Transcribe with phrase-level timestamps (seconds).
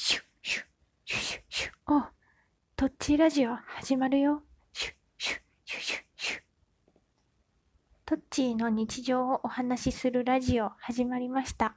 [0.00, 0.66] シュッシュッ
[1.06, 1.72] シュッシュッシュッ。
[1.92, 2.06] お
[2.76, 4.44] トッチーラジオ始まるよ。
[4.72, 6.40] シュッシュッシュッシュッシュッ。
[8.06, 11.74] トッチーの日常をお話しするラジオ始まりました。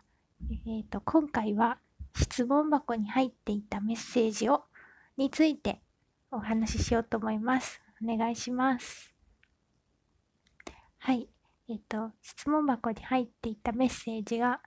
[0.68, 1.80] えっ、と、今回は
[2.16, 4.66] 質問箱に入っていたメッセージを、
[5.18, 5.82] について
[6.30, 7.82] お話ししようと思います。
[8.04, 9.16] お願いします。
[11.00, 11.28] はい。
[11.68, 14.62] えっ、と、質問箱に入っていたメッセージが、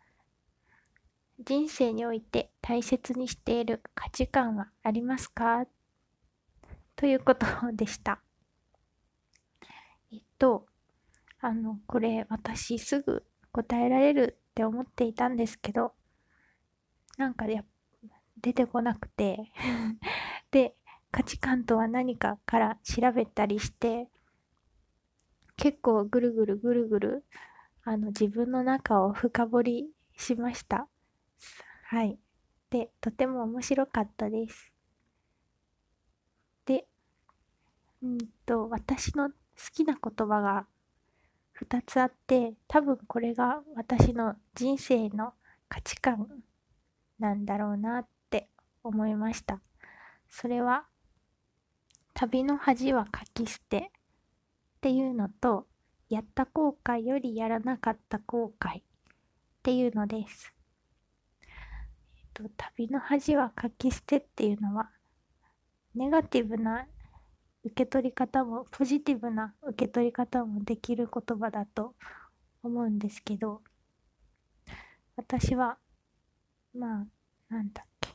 [1.40, 5.66] 人生において大切にしている価値観はありますか？
[6.96, 8.20] ということでした。
[10.12, 10.66] えっと、
[11.40, 15.92] あの、これ私すぐ答えられるって思っていたんですけど、
[17.18, 17.64] なんかや
[18.40, 19.50] 出てこなくて
[20.52, 20.76] で、
[21.10, 24.08] 価値観とは何かから調べたりして、
[25.56, 27.24] 結構ぐるぐるぐるぐる、
[27.84, 30.88] あの、自分の中を深掘りしました。
[31.84, 32.18] はい。
[32.70, 34.72] で、とても面白かったです。
[36.66, 36.86] で、
[38.02, 39.34] うんと、私の好
[39.72, 40.66] きな言葉が
[41.60, 45.34] 2つあって、多分これが私の人生の
[45.68, 46.42] 価値観
[47.18, 48.48] なんだろうなって
[48.82, 49.60] 思いました。
[50.28, 50.84] それは、
[52.12, 53.90] 旅の恥はかき捨て
[54.78, 55.66] っていうのと、
[56.08, 58.82] やった後悔よりやらなかった後悔っ
[59.62, 60.52] ていうのです。
[62.34, 64.90] と、旅の恥はかき捨てっていうのは、
[65.94, 66.86] ネガティブな
[67.64, 71.94] 受け取り方も、ポジティブな受け取り方もできる言葉だと
[72.62, 73.62] 思うんですけど、
[75.16, 75.78] 私は、
[76.74, 77.06] まあ、
[77.48, 78.10] なんだっけ、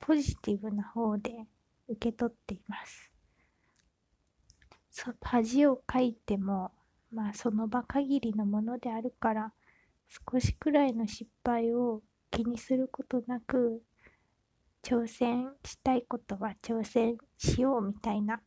[0.00, 1.46] ポジティブな方で
[1.88, 3.10] 受け取っています。
[4.90, 6.72] そう、恥をかいても、
[7.12, 9.52] まあその場限りのものであるから、
[10.32, 12.02] 少しくらいの失敗を
[12.34, 13.80] 気にすることなく、
[14.82, 18.40] 挑戦したいことは挑戦しようみたいな、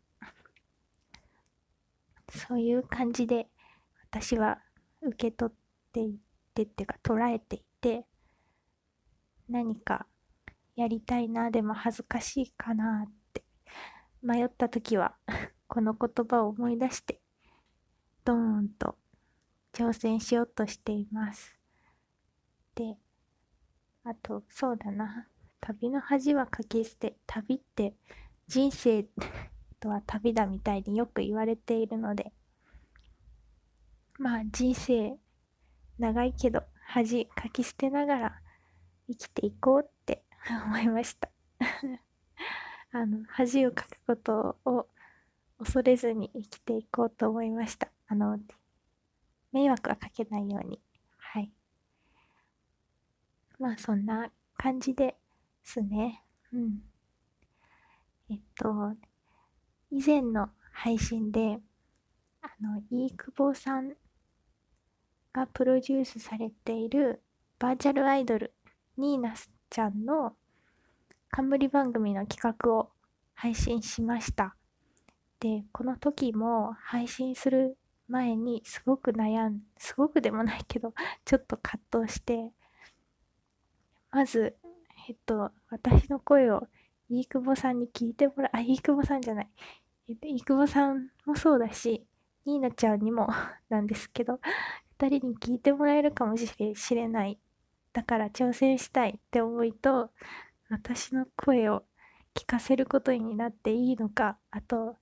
[2.30, 3.47] そういう感じで
[4.12, 4.59] 私は
[5.02, 5.58] 受け取っ
[5.94, 6.14] ていっ
[6.53, 8.06] てっていうか捉えていて、
[9.47, 10.06] 何か
[10.76, 13.44] やりたいな、でも恥ずかしいかなって
[14.22, 15.16] 迷った時は
[15.68, 17.22] この言葉を思い出して
[18.26, 18.97] ドーンと
[19.72, 21.56] 挑戦しようとしています。
[22.76, 22.97] で、
[24.07, 25.28] あと、そうだな。
[25.59, 27.18] 旅の恥はかき捨て。
[27.28, 27.94] 旅って
[28.47, 29.06] 人生
[29.81, 32.31] とは旅だみたいによく言われているので、
[34.17, 35.17] まあ人生
[36.00, 38.41] 長いけど恥かき捨てながら
[39.09, 40.23] 生きていこうって
[40.66, 41.29] 思いました。
[42.94, 44.88] あの、恥をかくことを
[45.59, 47.90] 恐れずに生きていこうと思いました。
[48.07, 48.40] あの、
[49.51, 50.79] 迷惑はかけないように。
[53.59, 55.16] まあそんな感じで
[55.63, 56.23] すね。
[56.53, 56.81] うん。
[58.29, 58.94] えっと、
[59.91, 61.59] 以前の配信で、
[62.41, 63.94] あの、飯久保さん
[65.34, 67.22] がプロデュースされている
[67.59, 68.53] バーチャルアイドル、
[68.97, 70.35] ニーナスちゃんの
[71.29, 72.91] 冠番組の企画を
[73.34, 74.56] 配信しました。
[75.40, 80.94] で、この時も配信する前にすごく悩ん、すごくでもないけど、
[81.25, 82.51] ちょっと葛藤して、
[84.17, 84.55] まず、
[85.07, 86.67] えっと、私の声を
[87.07, 89.50] 飯久保さんに聞いてもらう、 あ、飯久保さんじゃない。
[90.09, 92.03] えっと、飯久保さんもそうだし、
[92.44, 93.29] ニーナちゃんにも
[93.69, 94.39] なんですけど、
[95.00, 96.47] 二人に聞いてもらえるかもし
[96.95, 97.38] れない。
[97.94, 100.09] だから挑戦したいって思いと、
[100.72, 101.84] 私の声を
[102.34, 104.97] 聞かせることになっていいのか、あと、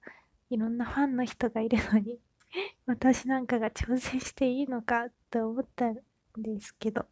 [0.49, 2.19] いろんなファンの人がいるのに、
[2.85, 6.01] 私なんかが挑戦していいのかって思ったん
[6.35, 7.05] ですけど、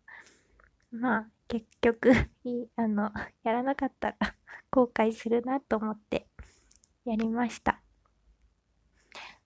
[0.91, 2.09] まあ、結局、
[2.45, 3.11] いい、あの、
[3.43, 4.35] やらなかったら
[4.71, 6.27] 後悔するなと思って
[7.05, 7.79] やりました。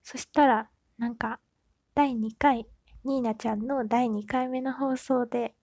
[0.02, 1.38] そしたら、なんか、
[1.94, 2.66] 第2回、
[3.04, 5.54] ニーナちゃんの第2回目の放送で、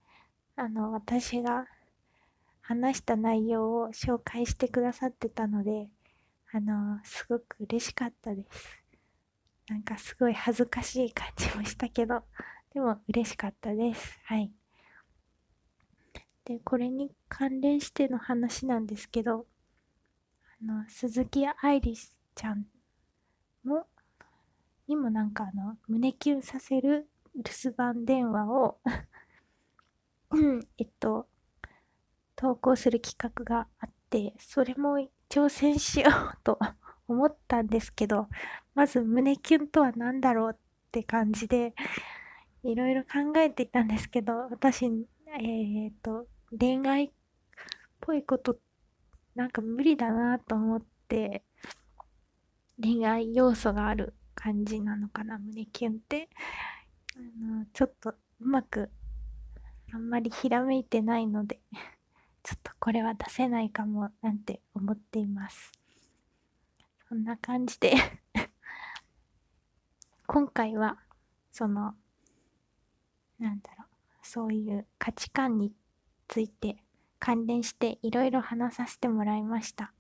[0.56, 1.66] あの、私が
[2.62, 5.90] 話した内容を紹介してくださってたので、
[6.52, 8.84] あの、すごく嬉しかったです。
[9.68, 12.24] なんかすごい恥ずかしい感じもしたけど、
[12.72, 14.20] でも嬉しかったです。
[14.26, 14.54] はい。
[16.46, 19.48] で、これに関連しての話なんですけど、
[20.62, 22.66] あの、鈴木愛理ちゃん
[23.64, 23.88] も、
[24.88, 28.80] にもなんかあの、胸キュンさせる留守番電話を
[30.30, 31.28] うん、 えっと、
[32.36, 34.98] 投稿する企画があって、それも
[35.30, 36.60] 挑戦しようと
[37.08, 38.30] 思ったんですけど、
[38.74, 40.58] まず胸キュンとは何だろうっ
[40.92, 41.74] て感じで、
[42.64, 44.86] いろいろ考えていたんですけど、私、
[45.28, 46.28] えっ、と、
[46.58, 47.10] 恋愛っ
[48.02, 48.58] ぽいこと
[49.36, 51.44] なんか無理だなと思って、
[52.82, 56.30] 恋愛要素がある感じなのかな、胸キュンって。
[57.18, 58.90] あの、ちょっとうまく、
[59.94, 61.60] あんまりひらめいてないので、
[62.44, 65.74] ちょっとこれは出せないかも、なんて思っています。
[67.10, 67.94] そんな感じで
[70.28, 70.98] 今回は、
[71.52, 71.96] その、
[73.38, 73.88] なんだろう、
[74.22, 75.74] そういう価値観に
[76.28, 76.78] ついて
[77.20, 79.94] 関連していろいろ話させてもらいました。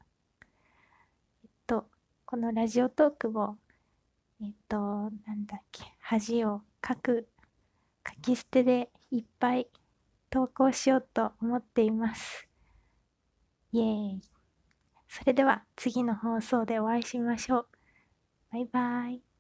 [1.43, 1.87] えっと、
[2.25, 3.57] このラジオトークを、
[4.41, 7.27] えっと、なんだっけ、恥を書く、
[8.07, 9.67] 書き捨てでいっぱい
[10.29, 12.47] 投稿しようと思っています。
[13.71, 13.85] イエー
[14.17, 14.21] イ。
[15.07, 17.67] それでは次の放送でお会いしましょう。
[18.51, 19.34] バイバイ。